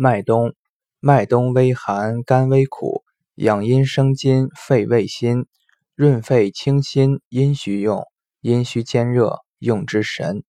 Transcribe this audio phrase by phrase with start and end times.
[0.00, 0.54] 麦冬
[1.00, 3.02] 麦冬微寒甘微苦
[3.34, 5.46] 养阴生津肺胃心
[5.96, 8.04] 润肺清心阴虚用
[8.40, 10.44] 阴虚兼热用之神。